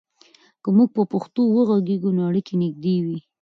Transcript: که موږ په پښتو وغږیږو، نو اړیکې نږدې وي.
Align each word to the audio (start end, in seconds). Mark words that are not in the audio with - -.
که 0.63 0.69
موږ 0.75 0.89
په 0.95 1.03
پښتو 1.11 1.41
وغږیږو، 1.55 2.09
نو 2.15 2.21
اړیکې 2.29 2.53
نږدې 2.63 2.95
وي. 3.05 3.17